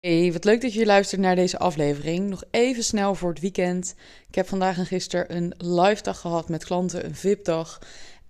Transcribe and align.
Hey, 0.00 0.32
wat 0.32 0.44
leuk 0.44 0.60
dat 0.60 0.72
je 0.72 0.86
luistert 0.86 1.20
naar 1.20 1.34
deze 1.34 1.58
aflevering. 1.58 2.28
Nog 2.28 2.42
even 2.50 2.84
snel 2.84 3.14
voor 3.14 3.28
het 3.28 3.40
weekend. 3.40 3.94
Ik 4.28 4.34
heb 4.34 4.48
vandaag 4.48 4.78
en 4.78 4.86
gisteren 4.86 5.36
een 5.36 5.54
live 5.58 6.02
dag 6.02 6.20
gehad 6.20 6.48
met 6.48 6.64
klanten, 6.64 7.04
een 7.04 7.14
VIP-dag. 7.14 7.78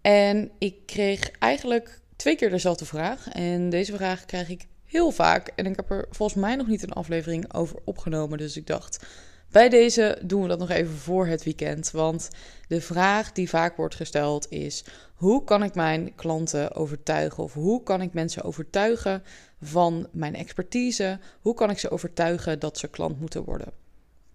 En 0.01 0.51
ik 0.59 0.87
kreeg 0.87 1.31
eigenlijk 1.31 2.01
twee 2.17 2.37
keer 2.37 2.51
dezelfde 2.51 2.85
vraag. 2.85 3.29
En 3.29 3.71
deze 3.71 3.97
vraag 3.97 4.25
krijg 4.25 4.49
ik 4.49 4.67
heel 4.85 5.11
vaak. 5.11 5.53
En 5.57 5.67
ik 5.67 5.77
heb 5.77 5.91
er 5.91 6.07
volgens 6.11 6.41
mij 6.41 6.57
nog 6.57 6.67
niet 6.67 6.83
een 6.83 6.93
aflevering 6.93 7.55
over 7.55 7.77
opgenomen. 7.85 8.39
Dus 8.39 8.57
ik 8.57 8.67
dacht, 8.67 9.07
bij 9.51 9.69
deze 9.69 10.19
doen 10.23 10.43
we 10.43 10.49
dat 10.49 10.59
nog 10.59 10.71
even 10.71 10.97
voor 10.97 11.27
het 11.27 11.45
weekend. 11.45 11.91
Want 11.91 12.29
de 12.69 12.81
vraag 12.81 13.33
die 13.33 13.49
vaak 13.49 13.77
wordt 13.77 13.95
gesteld 13.95 14.51
is: 14.51 14.85
hoe 15.15 15.45
kan 15.45 15.63
ik 15.63 15.75
mijn 15.75 16.15
klanten 16.15 16.75
overtuigen? 16.75 17.43
Of 17.43 17.55
hoe 17.55 17.83
kan 17.83 18.03
ik 18.03 18.13
mensen 18.13 18.43
overtuigen 18.43 19.23
van 19.61 20.09
mijn 20.11 20.35
expertise? 20.35 21.19
Hoe 21.41 21.55
kan 21.55 21.71
ik 21.71 21.79
ze 21.79 21.91
overtuigen 21.91 22.59
dat 22.59 22.79
ze 22.79 22.89
klant 22.89 23.21
moeten 23.21 23.45
worden? 23.45 23.73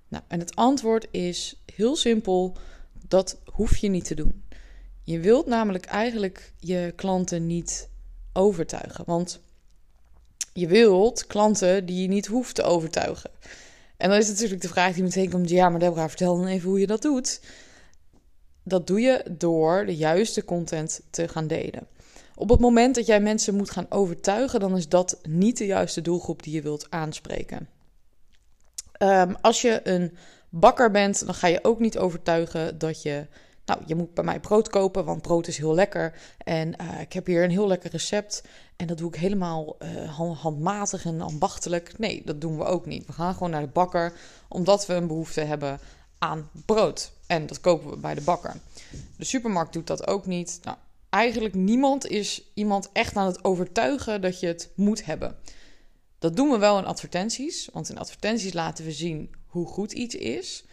Nou, 0.07 0.23
en 0.27 0.39
het 0.39 0.55
antwoord 0.55 1.07
is 1.11 1.61
heel 1.75 1.95
simpel: 1.95 2.57
dat 3.07 3.37
hoef 3.45 3.77
je 3.77 3.89
niet 3.89 4.05
te 4.05 4.15
doen. 4.15 4.43
Je 5.01 5.19
wilt 5.19 5.45
namelijk 5.45 5.85
eigenlijk 5.85 6.53
je 6.59 6.93
klanten 6.95 7.45
niet 7.45 7.89
overtuigen. 8.33 9.05
Want 9.05 9.39
je 10.53 10.67
wilt 10.67 11.27
klanten 11.27 11.85
die 11.85 12.01
je 12.01 12.07
niet 12.07 12.25
hoeft 12.25 12.55
te 12.55 12.63
overtuigen. 12.63 13.31
En 13.97 14.09
dan 14.09 14.17
is 14.17 14.27
natuurlijk 14.27 14.61
de 14.61 14.67
vraag 14.67 14.93
die 14.93 15.03
meteen 15.03 15.29
komt: 15.29 15.49
ja, 15.49 15.69
maar 15.69 15.79
Deborah, 15.79 16.07
vertel 16.07 16.37
dan 16.37 16.47
even 16.47 16.69
hoe 16.69 16.79
je 16.79 16.87
dat 16.87 17.01
doet. 17.01 17.41
Dat 18.63 18.87
doe 18.87 18.99
je 18.99 19.23
door 19.31 19.85
de 19.85 19.95
juiste 19.95 20.45
content 20.45 21.01
te 21.09 21.27
gaan 21.27 21.47
delen. 21.47 21.87
Op 22.35 22.49
het 22.49 22.59
moment 22.59 22.95
dat 22.95 23.05
jij 23.05 23.19
mensen 23.19 23.55
moet 23.55 23.69
gaan 23.69 23.85
overtuigen, 23.89 24.59
dan 24.59 24.77
is 24.77 24.89
dat 24.89 25.19
niet 25.23 25.57
de 25.57 25.65
juiste 25.65 26.01
doelgroep 26.01 26.43
die 26.43 26.53
je 26.53 26.61
wilt 26.61 26.87
aanspreken. 26.89 27.69
Ehm, 28.91 29.33
als 29.41 29.61
je 29.61 29.79
een 29.83 30.17
bakker 30.49 30.91
bent, 30.91 31.25
dan 31.25 31.33
ga 31.33 31.47
je 31.47 31.63
ook 31.63 31.79
niet 31.79 31.97
overtuigen 31.97 32.77
dat 32.77 33.01
je 33.01 33.27
nou, 33.65 33.81
je 33.85 33.95
moet 33.95 34.13
bij 34.13 34.23
mij 34.23 34.39
brood 34.39 34.69
kopen, 34.69 35.05
want 35.05 35.21
brood 35.21 35.47
is 35.47 35.57
heel 35.57 35.73
lekker. 35.73 36.13
En 36.37 36.73
uh, 36.81 37.01
ik 37.01 37.13
heb 37.13 37.25
hier 37.25 37.43
een 37.43 37.49
heel 37.49 37.67
lekker 37.67 37.91
recept. 37.91 38.43
En 38.75 38.87
dat 38.87 38.97
doe 38.97 39.07
ik 39.07 39.15
helemaal 39.15 39.77
uh, 39.79 40.19
handmatig 40.41 41.05
en 41.05 41.21
ambachtelijk. 41.21 41.97
Nee, 41.97 42.21
dat 42.25 42.41
doen 42.41 42.57
we 42.57 42.63
ook 42.63 42.85
niet. 42.85 43.05
We 43.05 43.13
gaan 43.13 43.33
gewoon 43.33 43.49
naar 43.49 43.61
de 43.61 43.67
bakker, 43.67 44.13
omdat 44.47 44.85
we 44.85 44.93
een 44.93 45.07
behoefte 45.07 45.41
hebben 45.41 45.79
aan 46.17 46.49
brood. 46.65 47.11
En 47.27 47.45
dat 47.45 47.61
kopen 47.61 47.89
we 47.89 47.97
bij 47.97 48.13
de 48.13 48.21
bakker. 48.21 48.55
De 49.17 49.25
supermarkt 49.25 49.73
doet 49.73 49.87
dat 49.87 50.07
ook 50.07 50.25
niet. 50.25 50.59
Nou, 50.63 50.77
eigenlijk 51.15 51.53
niemand 51.53 52.07
is 52.07 52.51
iemand 52.53 52.89
echt 52.93 53.15
aan 53.15 53.25
het 53.25 53.43
overtuigen 53.43 54.21
dat 54.21 54.39
je 54.39 54.47
het 54.47 54.71
moet 54.75 55.05
hebben. 55.05 55.35
Dat 56.19 56.35
doen 56.35 56.49
we 56.49 56.57
wel 56.57 56.77
in 56.77 56.85
advertenties, 56.85 57.69
want 57.73 57.89
in 57.89 57.97
advertenties 57.97 58.53
laten 58.53 58.85
we 58.85 58.91
zien 58.91 59.35
hoe 59.45 59.67
goed 59.67 59.91
iets 59.91 60.15
is. 60.15 60.65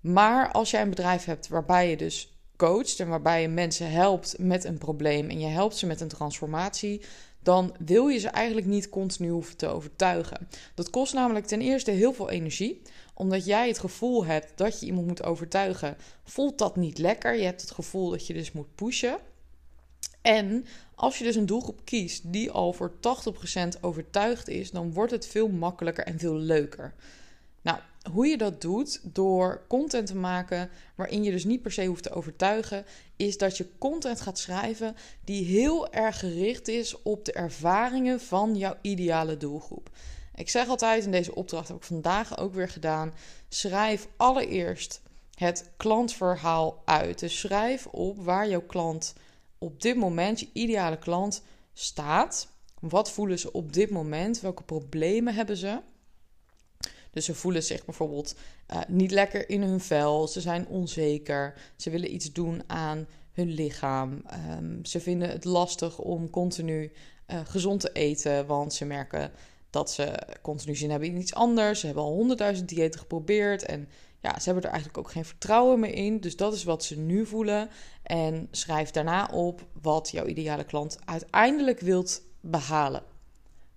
Maar 0.00 0.52
als 0.52 0.70
jij 0.70 0.82
een 0.82 0.88
bedrijf 0.88 1.24
hebt 1.24 1.48
waarbij 1.48 1.90
je 1.90 1.96
dus 1.96 2.38
coacht 2.56 3.00
en 3.00 3.08
waarbij 3.08 3.42
je 3.42 3.48
mensen 3.48 3.90
helpt 3.90 4.38
met 4.38 4.64
een 4.64 4.78
probleem 4.78 5.30
en 5.30 5.40
je 5.40 5.46
helpt 5.46 5.76
ze 5.76 5.86
met 5.86 6.00
een 6.00 6.08
transformatie, 6.08 7.00
dan 7.42 7.74
wil 7.84 8.08
je 8.08 8.18
ze 8.18 8.28
eigenlijk 8.28 8.66
niet 8.66 8.88
continu 8.88 9.28
hoeven 9.28 9.56
te 9.56 9.66
overtuigen. 9.66 10.48
Dat 10.74 10.90
kost 10.90 11.14
namelijk 11.14 11.46
ten 11.46 11.60
eerste 11.60 11.90
heel 11.90 12.12
veel 12.12 12.30
energie, 12.30 12.82
omdat 13.14 13.44
jij 13.44 13.68
het 13.68 13.78
gevoel 13.78 14.24
hebt 14.24 14.52
dat 14.54 14.80
je 14.80 14.86
iemand 14.86 15.06
moet 15.06 15.24
overtuigen, 15.24 15.96
voelt 16.24 16.58
dat 16.58 16.76
niet 16.76 16.98
lekker. 16.98 17.36
Je 17.36 17.44
hebt 17.44 17.60
het 17.60 17.70
gevoel 17.70 18.10
dat 18.10 18.26
je 18.26 18.34
dus 18.34 18.52
moet 18.52 18.74
pushen. 18.74 19.18
En 20.24 20.66
als 20.94 21.18
je 21.18 21.24
dus 21.24 21.36
een 21.36 21.46
doelgroep 21.46 21.80
kiest 21.84 22.32
die 22.32 22.50
al 22.50 22.72
voor 22.72 22.92
80% 23.76 23.80
overtuigd 23.80 24.48
is, 24.48 24.70
dan 24.70 24.92
wordt 24.92 25.12
het 25.12 25.26
veel 25.26 25.48
makkelijker 25.48 26.04
en 26.04 26.18
veel 26.18 26.34
leuker. 26.34 26.94
Nou, 27.62 27.78
hoe 28.10 28.26
je 28.26 28.36
dat 28.36 28.60
doet 28.60 29.00
door 29.02 29.64
content 29.68 30.06
te 30.06 30.16
maken 30.16 30.70
waarin 30.94 31.24
je 31.24 31.30
dus 31.30 31.44
niet 31.44 31.62
per 31.62 31.72
se 31.72 31.86
hoeft 31.86 32.02
te 32.02 32.10
overtuigen, 32.10 32.84
is 33.16 33.38
dat 33.38 33.56
je 33.56 33.68
content 33.78 34.20
gaat 34.20 34.38
schrijven 34.38 34.96
die 35.24 35.44
heel 35.44 35.92
erg 35.92 36.18
gericht 36.18 36.68
is 36.68 37.02
op 37.02 37.24
de 37.24 37.32
ervaringen 37.32 38.20
van 38.20 38.56
jouw 38.56 38.76
ideale 38.80 39.36
doelgroep. 39.36 39.90
Ik 40.34 40.48
zeg 40.48 40.68
altijd 40.68 41.04
in 41.04 41.10
deze 41.10 41.34
opdracht, 41.34 41.68
heb 41.68 41.76
ik 41.76 41.82
vandaag 41.82 42.38
ook 42.38 42.54
weer 42.54 42.68
gedaan, 42.68 43.14
schrijf 43.48 44.08
allereerst 44.16 45.00
het 45.34 45.70
klantverhaal 45.76 46.82
uit. 46.84 47.18
Dus 47.18 47.40
schrijf 47.40 47.86
op 47.86 48.24
waar 48.24 48.48
jouw 48.48 48.66
klant 48.66 49.14
op 49.64 49.82
dit 49.82 49.96
moment, 49.96 50.40
je 50.40 50.48
ideale 50.52 50.98
klant, 50.98 51.42
staat. 51.72 52.48
Wat 52.80 53.10
voelen 53.10 53.38
ze 53.38 53.52
op 53.52 53.72
dit 53.72 53.90
moment? 53.90 54.40
Welke 54.40 54.62
problemen 54.62 55.34
hebben 55.34 55.56
ze? 55.56 55.80
Dus 57.10 57.24
ze 57.24 57.34
voelen 57.34 57.62
zich 57.62 57.84
bijvoorbeeld 57.84 58.34
uh, 58.72 58.80
niet 58.88 59.10
lekker 59.10 59.48
in 59.48 59.62
hun 59.62 59.80
vel. 59.80 60.28
Ze 60.28 60.40
zijn 60.40 60.66
onzeker. 60.66 61.54
Ze 61.76 61.90
willen 61.90 62.14
iets 62.14 62.32
doen 62.32 62.62
aan 62.66 63.06
hun 63.32 63.50
lichaam. 63.50 64.22
Um, 64.50 64.84
ze 64.84 65.00
vinden 65.00 65.28
het 65.28 65.44
lastig 65.44 65.98
om 65.98 66.30
continu 66.30 66.92
uh, 67.26 67.40
gezond 67.44 67.80
te 67.80 67.92
eten, 67.92 68.46
want 68.46 68.74
ze 68.74 68.84
merken 68.84 69.30
dat 69.70 69.90
ze 69.90 70.12
continu 70.42 70.76
zin 70.76 70.90
hebben 70.90 71.08
in 71.08 71.16
iets 71.16 71.34
anders. 71.34 71.80
Ze 71.80 71.86
hebben 71.86 72.04
al 72.04 72.12
honderdduizend 72.12 72.68
diëten 72.68 73.00
geprobeerd 73.00 73.62
en 73.62 73.88
ja, 74.24 74.38
ze 74.38 74.44
hebben 74.44 74.62
er 74.62 74.70
eigenlijk 74.70 74.98
ook 74.98 75.10
geen 75.10 75.24
vertrouwen 75.24 75.80
meer 75.80 75.94
in. 75.94 76.20
Dus 76.20 76.36
dat 76.36 76.54
is 76.54 76.64
wat 76.64 76.84
ze 76.84 76.98
nu 76.98 77.26
voelen. 77.26 77.68
En 78.02 78.48
schrijf 78.50 78.90
daarna 78.90 79.28
op 79.32 79.66
wat 79.82 80.10
jouw 80.10 80.24
ideale 80.24 80.64
klant 80.64 80.98
uiteindelijk 81.04 81.80
wilt 81.80 82.22
behalen. 82.40 83.02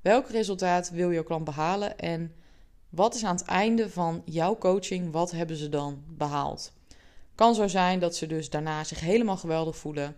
Welk 0.02 0.30
resultaat 0.30 0.90
wil 0.90 1.12
jouw 1.12 1.24
klant 1.24 1.44
behalen 1.44 1.98
en 1.98 2.34
wat 2.90 3.16
is 3.16 3.24
aan 3.24 3.36
het 3.36 3.46
einde 3.46 3.90
van 3.90 4.22
jouw 4.26 4.58
coaching, 4.58 5.12
wat 5.12 5.32
hebben 5.32 5.56
ze 5.56 5.70
dan 5.70 6.04
behaald? 6.08 6.72
Kan 7.36 7.56
zo 7.56 7.68
zijn 7.68 8.00
dat 8.00 8.16
ze 8.16 8.28
dus 8.28 8.50
daarna 8.50 8.84
zich 8.84 9.00
helemaal 9.00 9.38
geweldig 9.38 9.78
voelen. 9.78 10.16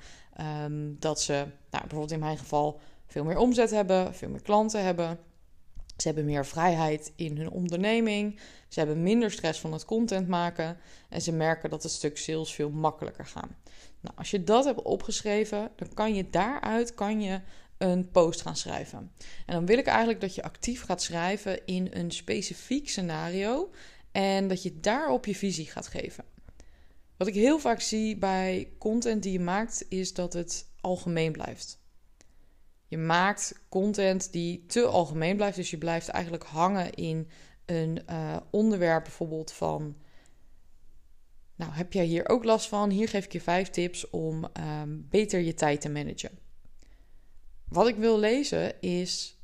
Um, 0.63 0.95
dat 0.99 1.21
ze, 1.21 1.33
nou, 1.69 1.83
bijvoorbeeld 1.83 2.11
in 2.11 2.19
mijn 2.19 2.37
geval, 2.37 2.79
veel 3.07 3.23
meer 3.23 3.37
omzet 3.37 3.71
hebben, 3.71 4.15
veel 4.15 4.29
meer 4.29 4.41
klanten 4.41 4.83
hebben. 4.83 5.19
Ze 6.01 6.07
hebben 6.07 6.25
meer 6.25 6.45
vrijheid 6.45 7.11
in 7.15 7.37
hun 7.37 7.49
onderneming. 7.49 8.39
Ze 8.67 8.79
hebben 8.79 9.03
minder 9.03 9.31
stress 9.31 9.59
van 9.59 9.73
het 9.73 9.85
content 9.85 10.27
maken. 10.27 10.77
En 11.09 11.21
ze 11.21 11.31
merken 11.31 11.69
dat 11.69 11.83
het 11.83 11.91
stuk 11.91 12.17
sales 12.17 12.53
veel 12.53 12.69
makkelijker 12.69 13.25
gaat. 13.25 13.49
Nou, 14.01 14.15
als 14.17 14.31
je 14.31 14.43
dat 14.43 14.65
hebt 14.65 14.81
opgeschreven, 14.81 15.71
dan 15.75 15.93
kan 15.93 16.15
je 16.15 16.29
daaruit 16.29 16.93
kan 16.93 17.21
je 17.21 17.41
een 17.77 18.11
post 18.11 18.41
gaan 18.41 18.55
schrijven. 18.55 19.11
En 19.45 19.53
dan 19.53 19.65
wil 19.65 19.77
ik 19.77 19.87
eigenlijk 19.87 20.21
dat 20.21 20.35
je 20.35 20.43
actief 20.43 20.83
gaat 20.83 21.01
schrijven 21.01 21.65
in 21.65 21.87
een 21.91 22.11
specifiek 22.11 22.89
scenario 22.89 23.69
en 24.11 24.47
dat 24.47 24.63
je 24.63 24.79
daarop 24.79 25.25
je 25.25 25.35
visie 25.35 25.65
gaat 25.65 25.87
geven. 25.87 26.23
Wat 27.17 27.27
ik 27.27 27.33
heel 27.33 27.59
vaak 27.59 27.81
zie 27.81 28.17
bij 28.17 28.71
content 28.77 29.23
die 29.23 29.31
je 29.31 29.39
maakt, 29.39 29.85
is 29.89 30.13
dat 30.13 30.33
het 30.33 30.65
algemeen 30.81 31.31
blijft. 31.31 31.78
Je 32.89 32.97
maakt 32.97 33.61
content 33.69 34.31
die 34.31 34.65
te 34.65 34.85
algemeen 34.85 35.35
blijft, 35.35 35.55
dus 35.55 35.69
je 35.69 35.77
blijft 35.77 36.07
eigenlijk 36.07 36.43
hangen 36.43 36.93
in 36.93 37.29
een 37.65 38.01
uh, 38.09 38.37
onderwerp 38.49 39.03
bijvoorbeeld 39.03 39.51
van. 39.51 39.95
Nou, 41.55 41.71
heb 41.71 41.93
jij 41.93 42.05
hier 42.05 42.29
ook 42.29 42.43
last 42.43 42.67
van? 42.67 42.89
Hier 42.89 43.09
geef 43.09 43.25
ik 43.25 43.31
je 43.31 43.41
vijf 43.41 43.69
tips 43.69 44.09
om 44.09 44.47
um, 44.81 45.07
beter 45.09 45.39
je 45.39 45.53
tijd 45.53 45.81
te 45.81 45.89
managen. 45.89 46.39
Wat 47.67 47.87
ik 47.87 47.95
wil 47.95 48.19
lezen 48.19 48.81
is 48.81 49.39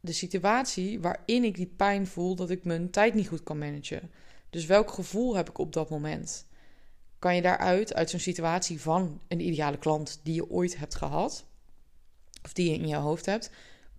de 0.00 0.12
situatie 0.12 1.00
waarin 1.00 1.44
ik 1.44 1.54
die 1.56 1.72
pijn 1.76 2.06
voel 2.06 2.34
dat 2.34 2.50
ik 2.50 2.64
mijn 2.64 2.90
tijd 2.90 3.14
niet 3.14 3.28
goed 3.28 3.42
kan 3.42 3.58
managen. 3.58 4.10
Dus 4.50 4.66
welk 4.66 4.90
gevoel 4.90 5.36
heb 5.36 5.48
ik 5.48 5.58
op 5.58 5.72
dat 5.72 5.90
moment? 5.90 6.46
Kan 7.18 7.34
je 7.34 7.42
daaruit, 7.42 7.94
uit 7.94 8.10
zo'n 8.10 8.20
situatie 8.20 8.80
van 8.80 9.20
een 9.28 9.40
ideale 9.40 9.78
klant 9.78 10.20
die 10.22 10.34
je 10.34 10.50
ooit 10.50 10.78
hebt 10.78 10.94
gehad, 10.94 11.46
of 12.46 12.52
die 12.52 12.70
je 12.70 12.76
in 12.76 12.88
je 12.88 12.96
hoofd 12.96 13.26
hebt, 13.26 13.50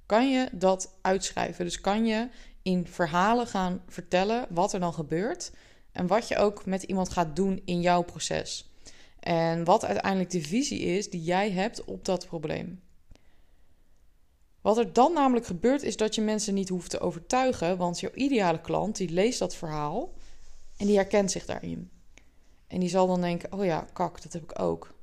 kan 0.05 0.31
je 0.31 0.49
dat 0.51 0.93
uitschrijven. 1.01 1.65
Dus 1.65 1.81
kan 1.81 2.05
je 2.05 2.29
in 2.61 2.87
verhalen 2.87 3.47
gaan 3.47 3.81
vertellen 3.87 4.45
wat 4.49 4.73
er 4.73 4.79
dan 4.79 4.93
gebeurt 4.93 5.51
en 5.91 6.07
wat 6.07 6.27
je 6.27 6.37
ook 6.37 6.65
met 6.65 6.83
iemand 6.83 7.09
gaat 7.09 7.35
doen 7.35 7.61
in 7.65 7.81
jouw 7.81 8.01
proces. 8.01 8.71
En 9.19 9.63
wat 9.63 9.85
uiteindelijk 9.85 10.29
de 10.29 10.41
visie 10.41 10.79
is 10.79 11.09
die 11.09 11.23
jij 11.23 11.51
hebt 11.51 11.85
op 11.85 12.05
dat 12.05 12.25
probleem. 12.25 12.81
Wat 14.61 14.77
er 14.77 14.93
dan 14.93 15.13
namelijk 15.13 15.45
gebeurt 15.45 15.83
is 15.83 15.97
dat 15.97 16.15
je 16.15 16.21
mensen 16.21 16.53
niet 16.53 16.69
hoeft 16.69 16.89
te 16.89 16.99
overtuigen, 16.99 17.77
want 17.77 17.99
jouw 17.99 18.13
ideale 18.13 18.61
klant 18.61 18.95
die 18.95 19.09
leest 19.09 19.39
dat 19.39 19.55
verhaal 19.55 20.13
en 20.77 20.85
die 20.85 20.95
herkent 20.95 21.31
zich 21.31 21.45
daarin. 21.45 21.91
En 22.67 22.79
die 22.79 22.89
zal 22.89 23.07
dan 23.07 23.21
denken: 23.21 23.53
"Oh 23.53 23.65
ja, 23.65 23.87
kak, 23.93 24.21
dat 24.21 24.33
heb 24.33 24.43
ik 24.43 24.59
ook." 24.59 24.96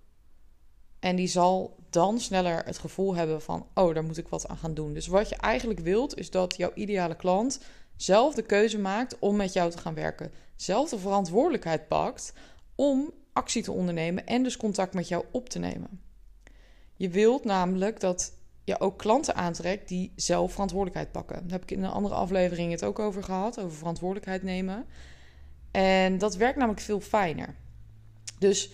En 1.05 1.17
die 1.17 1.27
zal 1.27 1.77
dan 1.91 2.21
sneller 2.21 2.65
het 2.65 2.79
gevoel 2.79 3.15
hebben 3.15 3.43
van: 3.43 3.67
"Oh, 3.75 3.95
daar 3.95 4.05
moet 4.05 4.19
ik 4.19 4.29
wat 4.29 4.49
aan 4.49 4.57
gaan 4.57 4.75
doen." 4.75 4.95
Dus 4.95 5.07
wat 5.07 5.29
je 5.29 5.37
eigenlijk 5.37 5.81
wilt 5.81 6.19
is 6.19 6.31
dat 6.31 6.57
jouw 6.57 6.71
ideale 6.75 7.17
klant 7.17 7.61
zelf 7.97 8.35
de 8.35 8.43
keuze 8.43 8.79
maakt 8.79 9.19
om 9.19 9.37
met 9.37 9.53
jou 9.53 9.71
te 9.71 9.79
gaan 9.79 9.95
werken, 9.95 10.33
zelf 10.57 10.89
de 10.91 10.99
verantwoordelijkheid 10.99 11.89
pakt 11.89 12.33
om 12.75 13.13
actie 13.33 13.63
te 13.63 13.73
ondernemen 13.73 14.27
en 14.27 14.43
dus 14.43 14.57
contact 14.57 14.95
met 14.95 15.09
jou 15.09 15.25
op 15.31 15.49
te 15.49 15.59
nemen. 15.59 16.01
Je 16.97 17.09
wilt 17.09 17.45
namelijk 17.45 18.01
dat 18.01 18.33
je 18.65 18.81
ook 18.81 18.99
klanten 18.99 19.35
aantrekt 19.35 19.89
die 19.89 20.13
zelf 20.17 20.53
verantwoordelijkheid 20.53 21.13
pakken. 21.13 21.37
Daar 21.43 21.59
heb 21.59 21.63
ik 21.63 21.71
in 21.71 21.85
een 21.85 21.91
andere 21.91 22.15
aflevering 22.15 22.71
het 22.71 22.85
ook 22.85 22.99
over 22.99 23.23
gehad, 23.23 23.61
over 23.61 23.77
verantwoordelijkheid 23.77 24.43
nemen. 24.43 24.87
En 25.71 26.19
dat 26.19 26.37
werkt 26.37 26.57
namelijk 26.59 26.83
veel 26.83 27.01
fijner. 27.01 27.55
Dus 28.39 28.71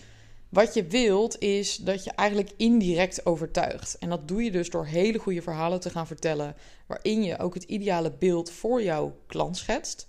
wat 0.51 0.73
je 0.73 0.87
wilt 0.87 1.39
is 1.39 1.75
dat 1.75 2.03
je 2.03 2.11
eigenlijk 2.11 2.51
indirect 2.57 3.25
overtuigt. 3.25 3.97
En 3.97 4.09
dat 4.09 4.27
doe 4.27 4.43
je 4.43 4.51
dus 4.51 4.69
door 4.69 4.85
hele 4.85 5.19
goede 5.19 5.41
verhalen 5.41 5.79
te 5.79 5.89
gaan 5.89 6.07
vertellen, 6.07 6.55
waarin 6.87 7.23
je 7.23 7.39
ook 7.39 7.53
het 7.53 7.63
ideale 7.63 8.11
beeld 8.11 8.51
voor 8.51 8.83
jouw 8.83 9.17
klant 9.27 9.57
schetst. 9.57 10.07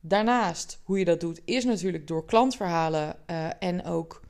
Daarnaast, 0.00 0.80
hoe 0.82 0.98
je 0.98 1.04
dat 1.04 1.20
doet, 1.20 1.40
is 1.44 1.64
natuurlijk 1.64 2.06
door 2.06 2.24
klantverhalen 2.24 3.16
uh, 3.26 3.48
en 3.58 3.84
ook 3.84 4.20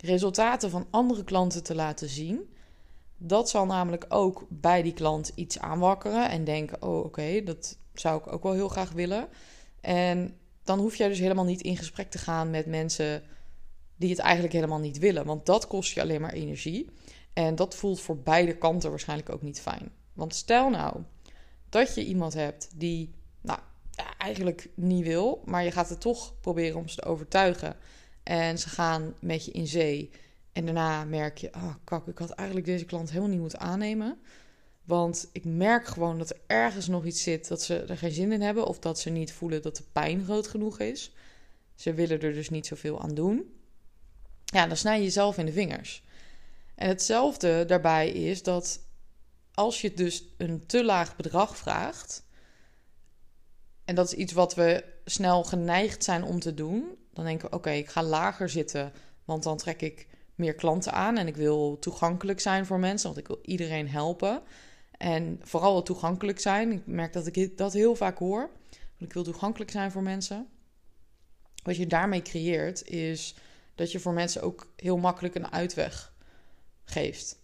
resultaten 0.00 0.70
van 0.70 0.86
andere 0.90 1.24
klanten 1.24 1.62
te 1.62 1.74
laten 1.74 2.08
zien. 2.08 2.54
Dat 3.16 3.50
zal 3.50 3.66
namelijk 3.66 4.04
ook 4.08 4.46
bij 4.48 4.82
die 4.82 4.94
klant 4.94 5.32
iets 5.34 5.58
aanwakkeren 5.58 6.30
en 6.30 6.44
denken: 6.44 6.82
oh, 6.82 7.04
oké, 7.04 7.42
dat 7.42 7.78
zou 7.94 8.18
ik 8.18 8.32
ook 8.32 8.42
wel 8.42 8.52
heel 8.52 8.68
graag 8.68 8.92
willen. 8.92 9.28
En 9.80 10.36
dan 10.62 10.78
hoef 10.78 10.96
jij 10.96 11.08
dus 11.08 11.18
helemaal 11.18 11.44
niet 11.44 11.62
in 11.62 11.76
gesprek 11.76 12.10
te 12.10 12.18
gaan 12.18 12.50
met 12.50 12.66
mensen 12.66 13.22
die 13.96 14.10
het 14.10 14.18
eigenlijk 14.18 14.52
helemaal 14.52 14.78
niet 14.78 14.98
willen. 14.98 15.24
Want 15.24 15.46
dat 15.46 15.66
kost 15.66 15.92
je 15.92 16.00
alleen 16.00 16.20
maar 16.20 16.32
energie. 16.32 16.88
En 17.32 17.54
dat 17.54 17.74
voelt 17.74 18.00
voor 18.00 18.18
beide 18.18 18.56
kanten 18.56 18.90
waarschijnlijk 18.90 19.30
ook 19.30 19.42
niet 19.42 19.60
fijn. 19.60 19.90
Want 20.12 20.34
stel 20.34 20.70
nou 20.70 21.02
dat 21.68 21.94
je 21.94 22.04
iemand 22.04 22.34
hebt 22.34 22.68
die 22.74 23.14
nou, 23.40 23.58
eigenlijk 24.18 24.68
niet 24.74 25.04
wil, 25.04 25.42
maar 25.44 25.64
je 25.64 25.70
gaat 25.70 25.88
het 25.88 26.00
toch 26.00 26.40
proberen 26.40 26.78
om 26.78 26.88
ze 26.88 26.96
te 26.96 27.04
overtuigen. 27.04 27.76
En 28.22 28.58
ze 28.58 28.68
gaan 28.68 29.14
met 29.20 29.44
je 29.44 29.50
in 29.50 29.66
zee. 29.66 30.10
En 30.52 30.64
daarna 30.64 31.04
merk 31.04 31.38
je, 31.38 31.54
oh 31.54 31.74
kak, 31.84 32.06
ik 32.06 32.18
had 32.18 32.30
eigenlijk 32.30 32.68
deze 32.68 32.84
klant 32.84 33.08
helemaal 33.08 33.30
niet 33.30 33.40
moeten 33.40 33.60
aannemen. 33.60 34.18
Want 34.84 35.28
ik 35.32 35.44
merk 35.44 35.86
gewoon 35.86 36.18
dat 36.18 36.30
er 36.30 36.40
ergens 36.46 36.88
nog 36.88 37.04
iets 37.04 37.22
zit 37.22 37.48
dat 37.48 37.62
ze 37.62 37.78
er 37.78 37.96
geen 37.96 38.12
zin 38.12 38.32
in 38.32 38.40
hebben. 38.40 38.66
Of 38.66 38.78
dat 38.78 38.98
ze 38.98 39.10
niet 39.10 39.32
voelen 39.32 39.62
dat 39.62 39.76
de 39.76 39.84
pijn 39.92 40.24
groot 40.24 40.46
genoeg 40.46 40.80
is. 40.80 41.12
Ze 41.74 41.94
willen 41.94 42.20
er 42.20 42.32
dus 42.32 42.50
niet 42.50 42.66
zoveel 42.66 43.00
aan 43.00 43.14
doen. 43.14 43.55
Ja, 44.46 44.66
dan 44.66 44.76
snij 44.76 44.96
je 44.96 45.04
jezelf 45.04 45.38
in 45.38 45.46
de 45.46 45.52
vingers. 45.52 46.02
En 46.74 46.88
hetzelfde 46.88 47.64
daarbij 47.64 48.10
is 48.10 48.42
dat 48.42 48.80
als 49.54 49.80
je 49.80 49.94
dus 49.94 50.24
een 50.36 50.66
te 50.66 50.84
laag 50.84 51.16
bedrag 51.16 51.56
vraagt. 51.56 52.24
En 53.84 53.94
dat 53.94 54.06
is 54.06 54.18
iets 54.18 54.32
wat 54.32 54.54
we 54.54 54.84
snel 55.04 55.44
geneigd 55.44 56.04
zijn 56.04 56.24
om 56.24 56.40
te 56.40 56.54
doen. 56.54 56.98
Dan 57.12 57.24
denken 57.24 57.50
we: 57.50 57.56
oké, 57.56 57.70
ik 57.70 57.88
ga 57.88 58.02
lager 58.02 58.48
zitten. 58.48 58.92
Want 59.24 59.42
dan 59.42 59.56
trek 59.56 59.82
ik 59.82 60.06
meer 60.34 60.54
klanten 60.54 60.92
aan. 60.92 61.16
En 61.16 61.26
ik 61.26 61.36
wil 61.36 61.78
toegankelijk 61.78 62.40
zijn 62.40 62.66
voor 62.66 62.78
mensen. 62.78 63.06
Want 63.06 63.20
ik 63.20 63.26
wil 63.26 63.38
iedereen 63.42 63.88
helpen. 63.88 64.42
En 64.90 65.40
vooral 65.42 65.82
toegankelijk 65.82 66.40
zijn. 66.40 66.72
Ik 66.72 66.86
merk 66.86 67.12
dat 67.12 67.26
ik 67.26 67.58
dat 67.58 67.72
heel 67.72 67.94
vaak 67.94 68.18
hoor. 68.18 68.50
Ik 68.98 69.12
wil 69.12 69.22
toegankelijk 69.22 69.70
zijn 69.70 69.90
voor 69.90 70.02
mensen. 70.02 70.48
Wat 71.62 71.76
je 71.76 71.86
daarmee 71.86 72.22
creëert 72.22 72.88
is 72.88 73.34
dat 73.76 73.92
je 73.92 74.00
voor 74.00 74.12
mensen 74.12 74.42
ook 74.42 74.72
heel 74.76 74.96
makkelijk 74.96 75.34
een 75.34 75.52
uitweg 75.52 76.12
geeft. 76.84 77.38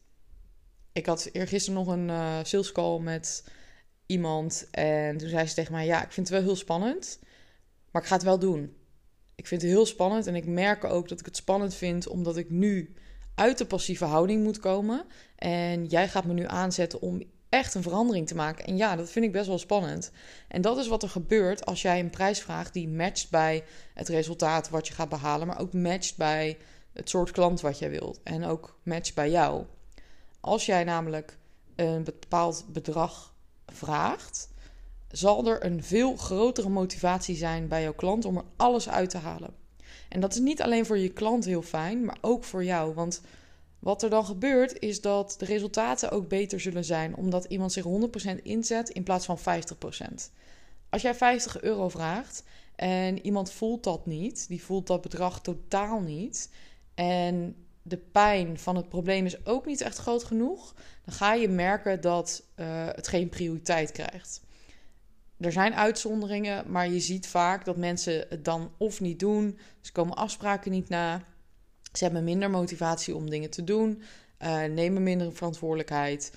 Ik 0.92 1.06
had 1.06 1.28
eergisteren 1.32 1.84
nog 1.84 1.94
een 1.94 2.08
uh, 2.08 2.38
sales 2.42 2.72
call 2.72 2.98
met 3.00 3.44
iemand. 4.06 4.68
En 4.70 5.16
toen 5.16 5.28
zei 5.28 5.46
ze 5.46 5.54
tegen 5.54 5.72
mij: 5.72 5.86
Ja, 5.86 6.04
ik 6.04 6.12
vind 6.12 6.28
het 6.28 6.36
wel 6.36 6.46
heel 6.46 6.56
spannend. 6.56 7.18
Maar 7.90 8.02
ik 8.02 8.08
ga 8.08 8.14
het 8.14 8.24
wel 8.24 8.38
doen. 8.38 8.76
Ik 9.34 9.46
vind 9.46 9.62
het 9.62 9.70
heel 9.70 9.86
spannend. 9.86 10.26
En 10.26 10.34
ik 10.34 10.46
merk 10.46 10.84
ook 10.84 11.08
dat 11.08 11.20
ik 11.20 11.26
het 11.26 11.36
spannend 11.36 11.74
vind 11.74 12.08
omdat 12.08 12.36
ik 12.36 12.50
nu 12.50 12.94
uit 13.34 13.58
de 13.58 13.66
passieve 13.66 14.04
houding 14.04 14.42
moet 14.42 14.58
komen. 14.58 15.06
En 15.36 15.86
jij 15.86 16.08
gaat 16.08 16.24
me 16.24 16.32
nu 16.32 16.46
aanzetten 16.46 17.00
om 17.00 17.22
echt 17.52 17.74
een 17.74 17.82
verandering 17.82 18.26
te 18.26 18.34
maken. 18.34 18.64
En 18.64 18.76
ja, 18.76 18.96
dat 18.96 19.10
vind 19.10 19.24
ik 19.24 19.32
best 19.32 19.46
wel 19.46 19.58
spannend. 19.58 20.10
En 20.48 20.60
dat 20.62 20.78
is 20.78 20.88
wat 20.88 21.02
er 21.02 21.08
gebeurt 21.08 21.66
als 21.66 21.82
jij 21.82 22.00
een 22.00 22.10
prijs 22.10 22.40
vraagt 22.40 22.72
die 22.72 22.88
matcht 22.88 23.30
bij 23.30 23.64
het 23.94 24.08
resultaat 24.08 24.70
wat 24.70 24.88
je 24.88 24.94
gaat 24.94 25.08
behalen, 25.08 25.46
maar 25.46 25.60
ook 25.60 25.72
matcht 25.72 26.16
bij 26.16 26.58
het 26.92 27.08
soort 27.08 27.30
klant 27.30 27.60
wat 27.60 27.78
jij 27.78 27.90
wilt 27.90 28.20
en 28.22 28.44
ook 28.44 28.78
matcht 28.82 29.14
bij 29.14 29.30
jou. 29.30 29.64
Als 30.40 30.66
jij 30.66 30.84
namelijk 30.84 31.38
een 31.76 32.04
bepaald 32.04 32.64
bedrag 32.68 33.34
vraagt, 33.66 34.48
zal 35.10 35.46
er 35.46 35.64
een 35.64 35.82
veel 35.82 36.16
grotere 36.16 36.68
motivatie 36.68 37.36
zijn 37.36 37.68
bij 37.68 37.82
jouw 37.82 37.94
klant 37.94 38.24
om 38.24 38.36
er 38.36 38.44
alles 38.56 38.88
uit 38.88 39.10
te 39.10 39.18
halen. 39.18 39.54
En 40.08 40.20
dat 40.20 40.32
is 40.32 40.40
niet 40.40 40.62
alleen 40.62 40.86
voor 40.86 40.98
je 40.98 41.12
klant 41.12 41.44
heel 41.44 41.62
fijn, 41.62 42.04
maar 42.04 42.18
ook 42.20 42.44
voor 42.44 42.64
jou. 42.64 42.94
Want 42.94 43.20
wat 43.82 44.02
er 44.02 44.10
dan 44.10 44.24
gebeurt 44.24 44.78
is 44.78 45.00
dat 45.00 45.34
de 45.38 45.44
resultaten 45.44 46.10
ook 46.10 46.28
beter 46.28 46.60
zullen 46.60 46.84
zijn, 46.84 47.16
omdat 47.16 47.44
iemand 47.44 47.72
zich 47.72 47.84
100% 48.38 48.42
inzet 48.42 48.88
in 48.88 49.02
plaats 49.02 49.24
van 49.24 49.38
50%. 49.38 49.42
Als 50.88 51.02
jij 51.02 51.14
50 51.14 51.60
euro 51.60 51.88
vraagt 51.88 52.44
en 52.76 53.24
iemand 53.24 53.52
voelt 53.52 53.84
dat 53.84 54.06
niet, 54.06 54.48
die 54.48 54.62
voelt 54.64 54.86
dat 54.86 55.00
bedrag 55.00 55.40
totaal 55.40 56.00
niet, 56.00 56.50
en 56.94 57.56
de 57.82 57.96
pijn 57.96 58.58
van 58.58 58.76
het 58.76 58.88
probleem 58.88 59.26
is 59.26 59.46
ook 59.46 59.66
niet 59.66 59.80
echt 59.80 59.98
groot 59.98 60.24
genoeg, 60.24 60.74
dan 61.04 61.14
ga 61.14 61.34
je 61.34 61.48
merken 61.48 62.00
dat 62.00 62.42
uh, 62.56 62.66
het 62.86 63.08
geen 63.08 63.28
prioriteit 63.28 63.92
krijgt. 63.92 64.40
Er 65.40 65.52
zijn 65.52 65.74
uitzonderingen, 65.74 66.70
maar 66.70 66.88
je 66.88 67.00
ziet 67.00 67.26
vaak 67.26 67.64
dat 67.64 67.76
mensen 67.76 68.26
het 68.28 68.44
dan 68.44 68.72
of 68.76 69.00
niet 69.00 69.18
doen, 69.18 69.58
ze 69.80 69.92
komen 69.92 70.16
afspraken 70.16 70.70
niet 70.70 70.88
na. 70.88 71.24
Ze 71.92 72.04
hebben 72.04 72.24
minder 72.24 72.50
motivatie 72.50 73.14
om 73.14 73.30
dingen 73.30 73.50
te 73.50 73.64
doen, 73.64 74.02
uh, 74.42 74.64
nemen 74.64 75.02
minder 75.02 75.32
verantwoordelijkheid, 75.32 76.32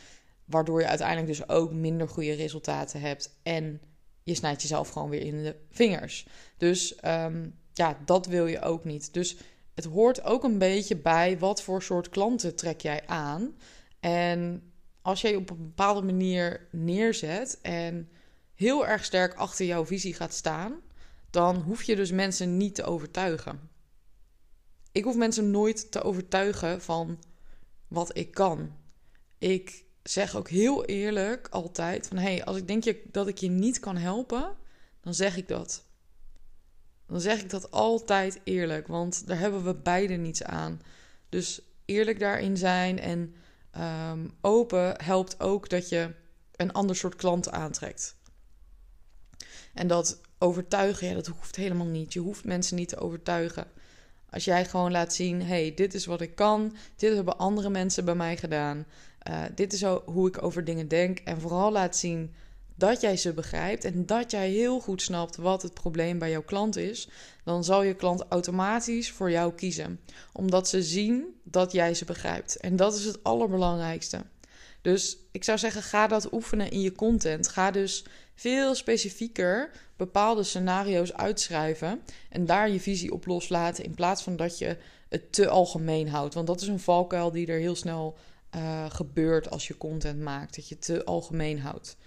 waardoor 0.45 0.81
je 0.81 0.87
uiteindelijk 0.87 1.27
dus 1.27 1.49
ook 1.49 1.71
minder 1.71 2.09
goede 2.09 2.33
resultaten 2.33 3.01
hebt 3.01 3.39
en 3.43 3.81
je 4.23 4.35
snijdt 4.35 4.61
jezelf 4.61 4.89
gewoon 4.89 5.09
weer 5.09 5.21
in 5.21 5.43
de 5.43 5.55
vingers. 5.71 6.27
Dus 6.57 6.97
um, 7.05 7.55
ja, 7.73 7.97
dat 8.05 8.25
wil 8.25 8.45
je 8.47 8.61
ook 8.61 8.83
niet. 8.83 9.13
Dus 9.13 9.37
het 9.73 9.85
hoort 9.85 10.23
ook 10.23 10.43
een 10.43 10.57
beetje 10.57 10.95
bij 10.95 11.39
wat 11.39 11.61
voor 11.61 11.81
soort 11.81 12.09
klanten 12.09 12.55
trek 12.55 12.81
jij 12.81 13.07
aan. 13.07 13.55
En 13.99 14.71
als 15.01 15.21
jij 15.21 15.35
op 15.35 15.49
een 15.49 15.57
bepaalde 15.57 16.01
manier 16.01 16.67
neerzet 16.71 17.59
en 17.61 18.09
heel 18.53 18.87
erg 18.87 19.05
sterk 19.05 19.33
achter 19.33 19.65
jouw 19.65 19.85
visie 19.85 20.13
gaat 20.13 20.33
staan, 20.33 20.73
dan 21.29 21.55
hoef 21.55 21.83
je 21.83 21.95
dus 21.95 22.11
mensen 22.11 22.57
niet 22.57 22.75
te 22.75 22.83
overtuigen. 22.83 23.69
Ik 24.95 25.03
hoef 25.03 25.15
mensen 25.15 25.51
nooit 25.51 25.91
te 25.91 26.01
overtuigen 26.01 26.81
van 26.81 27.19
wat 27.87 28.17
ik 28.17 28.31
kan. 28.31 28.75
Ik 29.37 29.85
zeg 30.03 30.35
ook 30.35 30.49
heel 30.49 30.85
eerlijk 30.85 31.47
altijd 31.47 32.07
van... 32.07 32.17
hé, 32.17 32.23
hey, 32.23 32.43
als 32.43 32.57
ik 32.57 32.67
denk 32.67 32.83
je, 32.83 33.01
dat 33.11 33.27
ik 33.27 33.37
je 33.37 33.49
niet 33.49 33.79
kan 33.79 33.97
helpen, 33.97 34.55
dan 35.01 35.13
zeg 35.13 35.37
ik 35.37 35.47
dat. 35.47 35.85
Dan 37.05 37.21
zeg 37.21 37.41
ik 37.41 37.49
dat 37.49 37.71
altijd 37.71 38.39
eerlijk, 38.43 38.87
want 38.87 39.27
daar 39.27 39.39
hebben 39.39 39.63
we 39.63 39.75
beide 39.75 40.13
niets 40.13 40.43
aan. 40.43 40.81
Dus 41.29 41.61
eerlijk 41.85 42.19
daarin 42.19 42.57
zijn 42.57 42.99
en 42.99 43.35
um, 43.77 44.31
open 44.41 45.03
helpt 45.03 45.39
ook 45.39 45.69
dat 45.69 45.89
je 45.89 46.13
een 46.55 46.73
ander 46.73 46.95
soort 46.95 47.15
klant 47.15 47.49
aantrekt. 47.49 48.15
En 49.73 49.87
dat 49.87 50.21
overtuigen, 50.37 51.07
ja, 51.07 51.13
dat 51.13 51.27
hoeft 51.27 51.55
helemaal 51.55 51.85
niet. 51.85 52.13
Je 52.13 52.19
hoeft 52.19 52.45
mensen 52.45 52.75
niet 52.75 52.89
te 52.89 52.99
overtuigen. 52.99 53.67
Als 54.35 54.45
jij 54.45 54.65
gewoon 54.65 54.91
laat 54.91 55.13
zien: 55.13 55.41
hey, 55.41 55.73
dit 55.75 55.93
is 55.93 56.05
wat 56.05 56.21
ik 56.21 56.35
kan, 56.35 56.75
dit 56.95 57.13
hebben 57.15 57.37
andere 57.37 57.69
mensen 57.69 58.05
bij 58.05 58.15
mij 58.15 58.37
gedaan, 58.37 58.85
uh, 59.29 59.41
dit 59.55 59.73
is 59.73 59.83
hoe 60.05 60.27
ik 60.27 60.43
over 60.43 60.63
dingen 60.63 60.87
denk. 60.87 61.19
En 61.19 61.41
vooral 61.41 61.71
laat 61.71 61.97
zien 61.97 62.33
dat 62.75 63.01
jij 63.01 63.17
ze 63.17 63.33
begrijpt 63.33 63.83
en 63.83 64.05
dat 64.05 64.31
jij 64.31 64.49
heel 64.49 64.79
goed 64.79 65.01
snapt 65.01 65.35
wat 65.35 65.61
het 65.61 65.73
probleem 65.73 66.19
bij 66.19 66.29
jouw 66.29 66.43
klant 66.43 66.75
is, 66.75 67.09
dan 67.43 67.63
zal 67.63 67.83
je 67.83 67.93
klant 67.93 68.25
automatisch 68.29 69.11
voor 69.11 69.31
jou 69.31 69.53
kiezen. 69.53 69.99
Omdat 70.33 70.69
ze 70.69 70.83
zien 70.83 71.25
dat 71.43 71.71
jij 71.71 71.93
ze 71.93 72.05
begrijpt. 72.05 72.57
En 72.57 72.75
dat 72.75 72.95
is 72.95 73.05
het 73.05 73.23
allerbelangrijkste. 73.23 74.21
Dus 74.81 75.17
ik 75.31 75.43
zou 75.43 75.57
zeggen, 75.57 75.81
ga 75.81 76.07
dat 76.07 76.33
oefenen 76.33 76.71
in 76.71 76.81
je 76.81 76.91
content. 76.91 77.47
Ga 77.47 77.71
dus 77.71 78.05
veel 78.35 78.75
specifieker 78.75 79.71
bepaalde 79.95 80.43
scenario's 80.43 81.13
uitschrijven 81.13 82.01
en 82.29 82.45
daar 82.45 82.69
je 82.69 82.79
visie 82.79 83.13
op 83.13 83.25
loslaten 83.25 83.83
in 83.83 83.93
plaats 83.93 84.23
van 84.23 84.35
dat 84.35 84.57
je 84.57 84.77
het 85.09 85.33
te 85.33 85.47
algemeen 85.47 86.09
houdt. 86.09 86.33
Want 86.33 86.47
dat 86.47 86.61
is 86.61 86.67
een 86.67 86.79
valkuil 86.79 87.31
die 87.31 87.47
er 87.47 87.59
heel 87.59 87.75
snel 87.75 88.17
uh, 88.55 88.85
gebeurt 88.89 89.49
als 89.49 89.67
je 89.67 89.77
content 89.77 90.19
maakt, 90.19 90.55
dat 90.55 90.67
je 90.67 90.75
het 90.75 90.83
te 90.83 91.03
algemeen 91.03 91.59
houdt. 91.59 91.97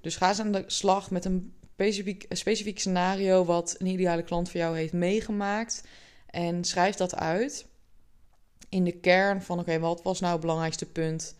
Dus 0.00 0.16
ga 0.16 0.28
eens 0.28 0.40
aan 0.40 0.52
de 0.52 0.64
slag 0.66 1.10
met 1.10 1.24
een 1.24 1.52
specifiek, 1.72 2.26
een 2.28 2.36
specifiek 2.36 2.78
scenario 2.78 3.44
wat 3.44 3.74
een 3.78 3.86
ideale 3.86 4.22
klant 4.22 4.50
voor 4.50 4.60
jou 4.60 4.76
heeft 4.76 4.92
meegemaakt 4.92 5.84
en 6.26 6.64
schrijf 6.64 6.94
dat 6.94 7.14
uit 7.14 7.66
in 8.68 8.84
de 8.84 8.92
kern 8.92 9.42
van 9.42 9.58
oké, 9.58 9.78
wat 9.78 10.02
was 10.02 10.20
nou 10.20 10.32
het 10.32 10.40
belangrijkste 10.40 10.86
punt 10.86 11.36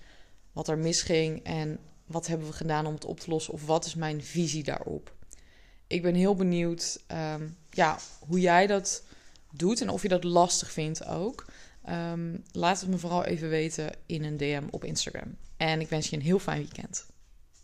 wat 0.53 0.69
er 0.69 0.79
misging 0.79 1.45
en 1.45 1.79
wat 2.09 2.27
hebben 2.27 2.47
we 2.47 2.53
gedaan 2.53 2.87
om 2.87 2.95
het 2.95 3.05
op 3.05 3.21
te 3.21 3.31
lossen 3.31 3.53
of 3.53 3.67
wat 3.67 3.85
is 3.85 3.95
mijn 3.95 4.23
visie 4.23 4.63
daarop. 4.63 5.15
Ik 5.87 6.03
ben 6.03 6.15
heel 6.15 6.35
benieuwd 6.35 7.01
um, 7.13 7.57
ja, 7.71 7.99
hoe 8.19 8.41
jij 8.41 8.67
dat 8.67 9.03
doet 9.53 9.81
en 9.81 9.89
of 9.89 10.03
je 10.03 10.09
dat 10.09 10.25
lastig 10.25 10.73
vindt 10.73 11.07
ook. 11.07 11.45
laat 12.53 12.81
het 12.81 12.89
me 12.89 12.99
vooral 12.99 13.25
even 13.25 13.49
weten 13.49 13.91
in 14.07 14.25
een 14.25 14.37
DM 14.37 14.63
op 14.71 14.85
Instagram. 14.85 15.37
En 15.57 15.81
ik 15.81 15.89
wens 15.89 16.09
je 16.11 16.17
een 16.17 16.23
heel 16.23 16.39
fijn 16.39 16.59
weekend. 16.59 17.07